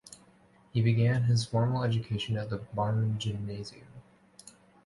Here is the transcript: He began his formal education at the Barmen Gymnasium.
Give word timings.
He 0.73 0.81
began 0.81 1.25
his 1.25 1.45
formal 1.45 1.83
education 1.83 2.35
at 2.35 2.49
the 2.49 2.57
Barmen 2.57 3.19
Gymnasium. 3.19 3.85